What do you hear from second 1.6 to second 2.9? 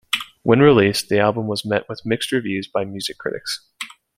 met with mixed reviews by